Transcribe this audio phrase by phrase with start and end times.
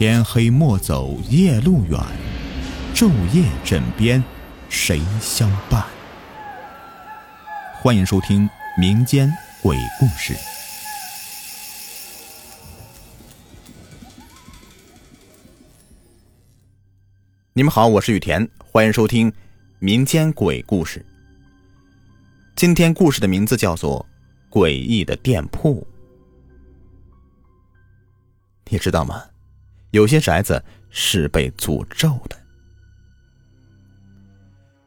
[0.00, 2.00] 天黑莫走夜路远，
[2.94, 4.24] 昼夜枕边
[4.70, 5.84] 谁相伴？
[7.74, 9.30] 欢迎收听民间
[9.62, 10.34] 鬼故事。
[17.52, 19.30] 你们好，我是雨田，欢迎收听
[19.80, 21.04] 民间鬼故事。
[22.56, 24.06] 今天故事的名字叫做
[24.50, 25.82] 《诡异的店铺》。
[28.70, 29.24] 你知道吗？
[29.90, 32.36] 有些宅子是被诅咒的。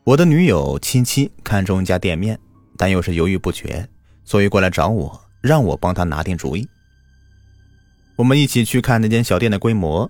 [0.04, 2.40] 我的女友亲戚看中一家店面，
[2.78, 3.88] 但又是犹豫不决，
[4.26, 6.68] 所以过来找我，让我帮她拿定主意。
[8.16, 10.10] 我们一起去看那间小店的规模。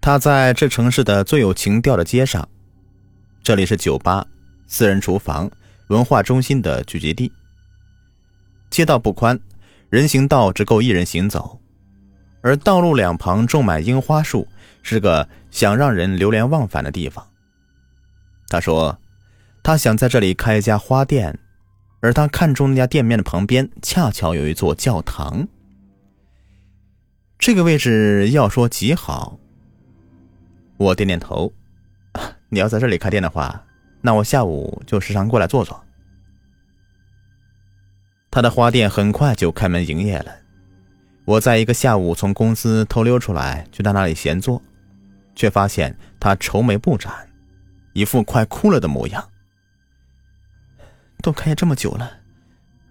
[0.00, 2.48] 它在这城市的最有情调的街上，
[3.42, 4.24] 这里是酒吧、
[4.68, 5.50] 私人厨房、
[5.88, 7.32] 文化中心的聚集地。
[8.70, 9.38] 街道不宽，
[9.90, 11.60] 人行道只够一人行走。
[12.40, 14.46] 而道路两旁种满樱花树，
[14.82, 17.26] 是个想让人流连忘返的地方。
[18.48, 18.98] 他说，
[19.62, 21.38] 他想在这里开一家花店，
[22.00, 25.46] 而他看中那家店面的旁边恰巧有一座教堂。
[27.38, 29.38] 这个位置要说极好。
[30.76, 31.52] 我点点头，
[32.48, 33.64] 你要在这里开店的话，
[34.00, 35.84] 那我下午就时常过来坐坐。
[38.30, 40.32] 他的花店很快就开门营业了。
[41.28, 44.62] 我在一个下午从公司偷溜出来，去他那里闲坐，
[45.34, 47.12] 却发现他愁眉不展，
[47.92, 49.28] 一副快哭了的模样。
[51.20, 52.10] 都开业这么久了，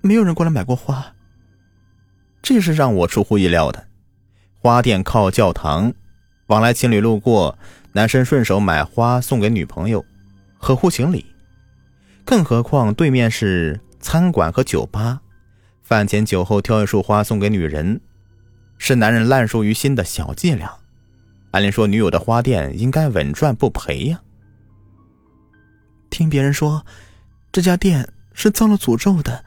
[0.01, 1.03] 没有人过来买过花。
[2.43, 3.87] 这是让我出乎意料的。
[4.59, 5.91] 花店靠教堂，
[6.45, 7.57] 往来情侣路过，
[7.93, 10.05] 男生顺手买花送给女朋友，
[10.59, 11.25] 合乎情理。
[12.23, 15.21] 更何况对面是餐馆和酒吧，
[15.81, 17.99] 饭前酒后挑一束花送给女人。
[18.77, 20.77] 是男人烂熟于心的小伎俩。
[21.51, 24.21] 按理说，女友的花店应该稳赚不赔呀。
[26.09, 26.85] 听别人说，
[27.51, 29.45] 这家店是遭了诅咒的。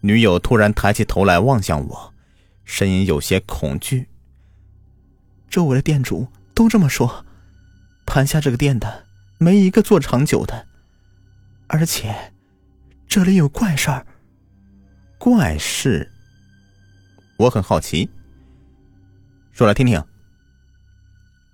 [0.00, 2.14] 女友突然抬起头来望向我，
[2.64, 4.08] 声音有些恐惧。
[5.48, 7.24] 周围的店主都这么说，
[8.06, 9.06] 盘下这个店的
[9.38, 10.66] 没一个做长久的，
[11.66, 12.32] 而且
[13.06, 14.06] 这里有怪事儿。
[15.18, 16.10] 怪事。
[17.40, 18.06] 我很好奇，
[19.50, 20.04] 说来听听。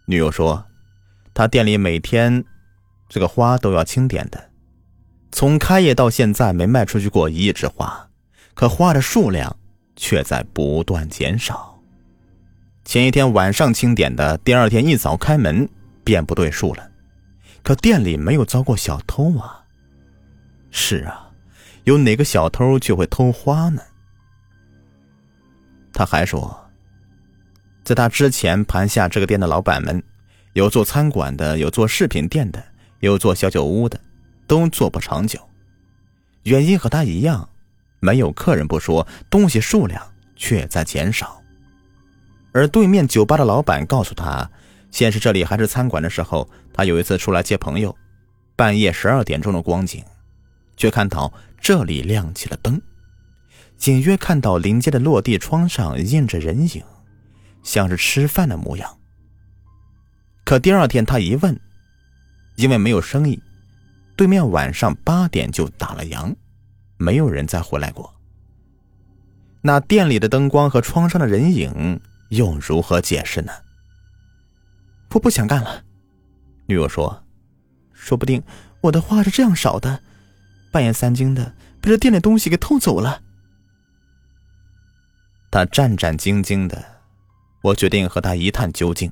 [0.06, 0.66] 女友说，
[1.32, 2.44] 她店里每天
[3.08, 4.50] 这个花都要清点的，
[5.30, 8.08] 从开业到现在没卖出去过一枝花，
[8.54, 9.56] 可花的数量
[9.94, 11.80] 却在不断减少。
[12.84, 15.68] 前一天晚上清点的，第二天一早开门
[16.02, 16.90] 便不对数了。
[17.62, 19.62] 可店里没有遭过小偷啊？
[20.72, 21.30] 是啊，
[21.84, 23.80] 有哪个小偷却会偷花呢？
[25.96, 26.54] 他还说，
[27.82, 30.02] 在他之前盘下这个店的老板们，
[30.52, 32.62] 有做餐馆的，有做饰品店的，
[33.00, 33.98] 有做小酒屋的，
[34.46, 35.40] 都做不长久。
[36.42, 37.48] 原因和他一样，
[37.98, 41.40] 没有客人不说，东西数量却在减少。
[42.52, 44.50] 而对面酒吧的老板告诉他，
[44.90, 47.96] 先是这里还是餐馆的时候，他有一次出来接朋友，
[48.54, 50.04] 半夜十二点钟的光景，
[50.76, 52.78] 却看到这里亮起了灯。
[53.84, 56.82] 隐约看到临街的落地窗上印着人影，
[57.62, 58.98] 像是吃饭的模样。
[60.44, 61.58] 可第二天他一问，
[62.56, 63.40] 因为没有生意，
[64.16, 66.34] 对面晚上八点就打了烊，
[66.96, 68.12] 没有人再回来过。
[69.62, 72.00] 那店里的灯光和窗上的人影
[72.30, 73.52] 又如何解释呢？
[75.10, 75.82] 我不想干了，
[76.66, 77.24] 女友说
[77.92, 78.42] ：“说不定
[78.82, 80.00] 我的话是这样少的，
[80.70, 83.22] 半夜三更的被这店里东西给偷走了。”
[85.56, 86.84] 他战战兢兢的，
[87.62, 89.10] 我决定和他一探究竟。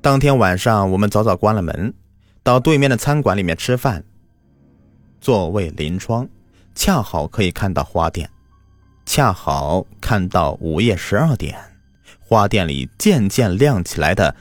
[0.00, 1.94] 当天晚上，我们早早关了门，
[2.42, 4.02] 到对面的餐馆里面吃饭。
[5.20, 6.28] 座位临窗，
[6.74, 8.28] 恰好可以看到花店，
[9.04, 11.56] 恰好看到午夜十二点，
[12.18, 14.34] 花店里渐渐亮起来的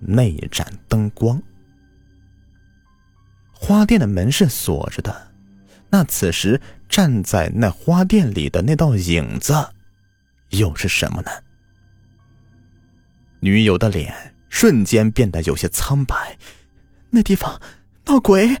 [0.00, 1.40] 那一盏灯光。
[3.52, 5.29] 花店的门是锁着的。
[5.90, 9.54] 那此时站在那花店里的那道影子，
[10.50, 11.30] 又是什么呢？
[13.40, 16.36] 女友的脸瞬间变得有些苍白。
[17.10, 17.60] 那地方
[18.06, 18.56] 闹鬼。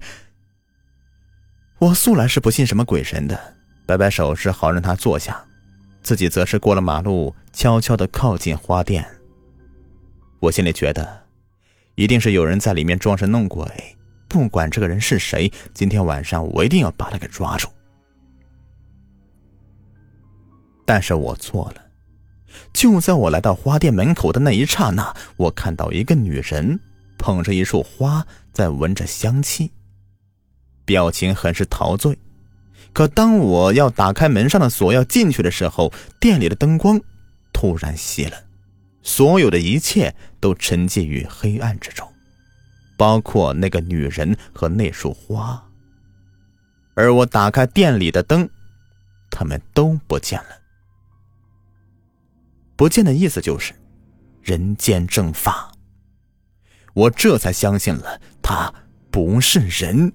[1.78, 3.54] 我素来是不信什么鬼神的，
[3.86, 5.44] 摆摆手示好让他坐下，
[6.02, 9.06] 自己则是过了马路，悄悄的靠近花店。
[10.40, 11.26] 我心里觉得，
[11.94, 13.64] 一定是有人在里面装神弄鬼。
[14.30, 17.68] 不管这个人是谁，今天晚上我一定要把他给抓住。
[20.86, 21.84] 但是我错了，
[22.72, 26.78] 就在我来到花店门口的那一刹那，我看到一个女人
[27.18, 29.72] 捧着一束花，在闻着香气，
[30.84, 32.16] 表情很是陶醉。
[32.92, 37.00] 可当我要打开门上的锁要进去的时候，店里的灯光
[37.52, 38.36] 突然熄了，
[39.02, 42.08] 所有的一切都沉寂于黑暗之中，
[43.00, 45.66] 包括那个女人和那束花。
[46.92, 48.46] 而我打开店里的灯，
[49.30, 50.48] 他们都不见了。
[52.76, 53.72] 不见的意思就是
[54.42, 55.72] 人间蒸发。
[56.92, 58.70] 我这才相信了，他
[59.10, 60.12] 不是人。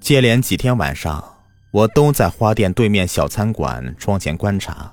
[0.00, 4.92] 接连几天晚上，我都在花店对面小餐馆窗前观察。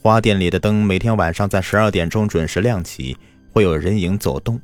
[0.00, 3.16] 花店里的灯每天晚上在十二点钟准时亮起，
[3.52, 4.60] 会有人影走动，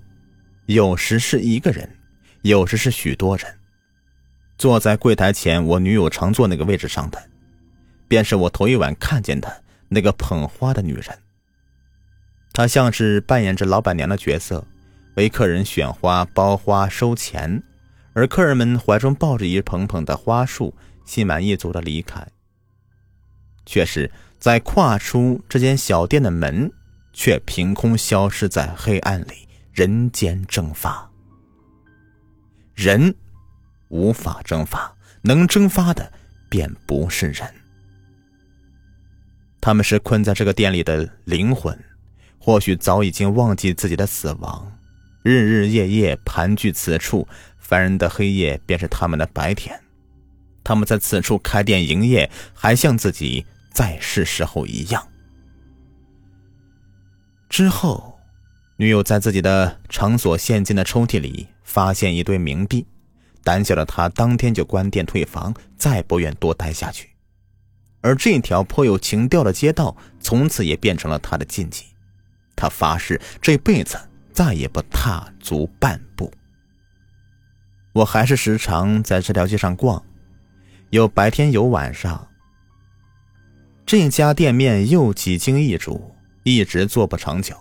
[0.67, 1.91] 有时是一个人，
[2.43, 3.47] 有时是许多人。
[4.57, 7.21] 坐在柜台前，我女友常坐那个位置上的，
[8.07, 11.07] 便是我头一晚看见的那个捧花的女人。
[12.53, 14.65] 她像是扮演着老板娘的角色，
[15.17, 17.61] 为客人选花、包花、收钱。
[18.13, 20.73] 而客人们怀中抱着一捧捧的花束，
[21.05, 22.25] 心满意足的离开。
[23.67, 24.09] 却是
[24.45, 26.71] 在跨出这间小店的门，
[27.15, 31.11] 却凭空消失在黑暗里，人间蒸发。
[32.75, 33.15] 人
[33.89, 36.13] 无法蒸发，能蒸发的
[36.51, 37.55] 便不是人。
[39.63, 41.83] 他们是困在这个店里的灵魂，
[42.39, 44.71] 或许早已经忘记自己的死亡，
[45.23, 47.27] 日日夜夜盘踞此处。
[47.57, 49.81] 凡人的黑夜便是他们的白天，
[50.63, 55.07] 他们在此处开店营业，还像自己在世时候一样。
[57.51, 58.19] 之后，
[58.77, 62.87] 女友在自己的场所现金的抽屉里发现一堆冥币，
[63.43, 67.11] 胆小的她当天就关店退房，再不愿多待下去。
[68.01, 71.85] 而这条颇有情调的街道，从此也变成了她的禁忌。
[72.57, 73.99] 她发誓这辈子
[74.33, 76.33] 再也不踏足半步。
[77.93, 80.05] 我还是时常在这条街上逛，
[80.91, 82.29] 有白天有晚上。
[83.87, 87.55] 这家店面又几经易主，一直做不长久，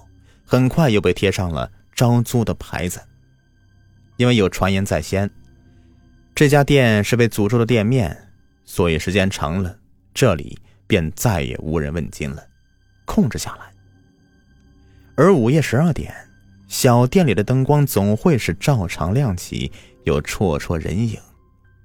[0.46, 3.02] 很快又被贴上了招租的牌子。
[4.18, 5.30] 因为有传言在先，
[6.34, 8.16] 这家店是被诅咒的店面，
[8.64, 9.78] 所以时间长了，
[10.14, 12.46] 这里便再也无人问津了，
[13.06, 13.72] 控制下来。
[15.16, 16.14] 而午夜十二点，
[16.68, 19.72] 小店里的灯光总会是照常亮起。
[20.06, 21.18] 有绰绰人影，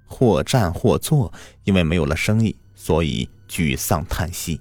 [0.09, 1.33] 或站或坐，
[1.65, 4.61] 因为没有了生意，所以沮丧叹息，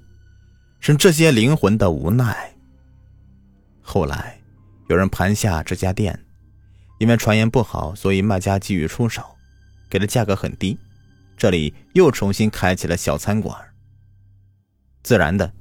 [0.80, 2.54] 是这些灵魂的无奈。
[3.82, 4.40] 后来，
[4.90, 6.24] 有人盘下这家店，
[7.00, 9.24] 因为传言不好，所以卖家急于出手，
[9.90, 10.78] 给的价格很低，
[11.36, 13.58] 这里又重新开起了小餐馆。
[15.02, 15.52] 自然的，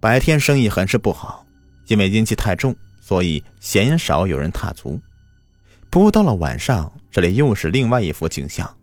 [0.00, 1.46] 白天生意很是不好，
[1.86, 5.00] 因为阴气太重，所以鲜少有人踏足。
[5.88, 6.92] 不过到了晚上。
[7.12, 8.74] 这里又是另外一幅景象。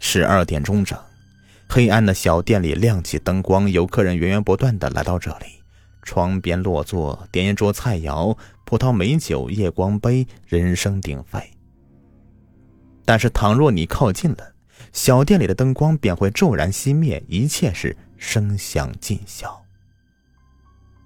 [0.00, 0.98] 十二点钟整，
[1.68, 5.46] 黑暗的小店里亮起灯光，有客人源源不断的来到这里，
[6.02, 11.50] 窗边落座，点一桌菜肴，葡萄美酒，夜光杯，人声鼎沸。
[13.04, 14.52] 但是倘若你靠近了，
[14.92, 19.64] 小店里的灯光便会骤然熄灭，一切是声响尽消。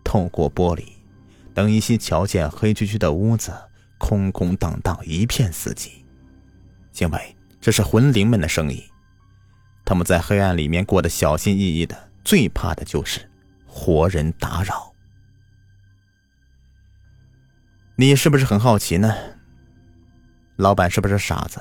[0.04, 0.84] 透过玻璃，
[1.54, 3.52] 等依稀瞧见黑黢黢的屋子，
[3.98, 5.90] 空空荡荡，一片死寂。
[6.98, 8.84] 因为这是魂灵们的生意，
[9.84, 13.28] 他们在黑暗里面过得小心翼翼的，最怕的就是
[13.66, 14.94] 活人打扰。
[17.96, 19.14] 你是不是很好奇呢？
[20.56, 21.60] 老板是不是傻子？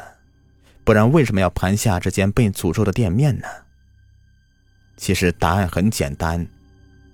[0.83, 3.47] 不然为什么要盘下这间被诅咒的店面呢？
[4.97, 6.47] 其实答案很简单，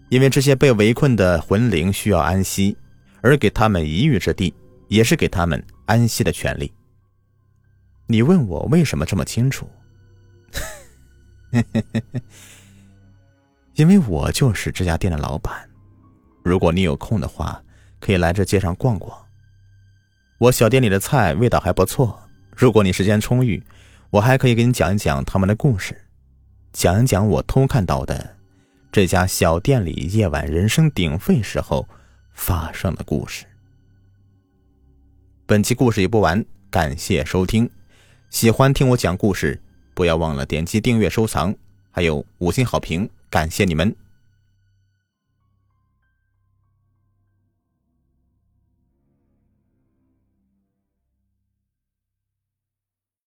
[0.10, 2.78] 因为这些被围困的魂灵需要安息，
[3.22, 4.54] 而给他们一隅之地，
[4.88, 6.72] 也是给他们安息的权利。
[8.08, 9.70] 你问我为什么这么清楚？
[13.76, 15.70] 因为我就是这家店的老板。
[16.44, 17.62] 如果你有空的话，
[18.00, 19.18] 可以来这街上逛逛。
[20.40, 22.20] 我小店里的菜味道还不错。
[22.56, 23.64] 如果你时间充裕，
[24.10, 26.00] 我还可以给你讲一讲他们的故事，
[26.74, 28.36] 讲一讲我偷看到的
[28.92, 31.88] 这家小店里夜晚人声鼎沸时候
[32.34, 33.46] 发生的故事。
[35.46, 37.70] 本期故事已播完，感谢收听。
[38.30, 39.62] 喜欢听我讲故事，
[39.98, 41.56] 不要忘了点击订阅、收藏，
[41.90, 43.96] 还有五星好评，感谢你们！